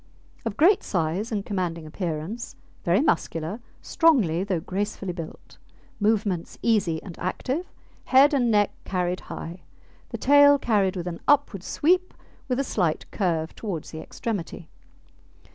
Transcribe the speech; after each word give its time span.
Of 0.45 0.57
great 0.57 0.81
size 0.81 1.31
and 1.31 1.45
commanding 1.45 1.85
appearance, 1.85 2.55
very 2.83 3.01
muscular, 3.01 3.59
strongly 3.83 4.43
though 4.43 4.59
gracefully 4.59 5.13
built; 5.13 5.59
movements 5.99 6.57
easy 6.63 7.03
and 7.03 7.19
active; 7.19 7.71
head 8.05 8.33
and 8.33 8.49
neck 8.49 8.71
carried 8.83 9.19
high; 9.19 9.61
the 10.09 10.17
tail 10.17 10.57
carried 10.57 10.95
with 10.95 11.05
an 11.05 11.19
upward 11.27 11.61
sweep, 11.61 12.15
with 12.47 12.59
a 12.59 12.63
slight 12.63 13.11
curve 13.11 13.53
towards 13.53 13.91
the 13.91 13.99
extremity. 14.01 14.69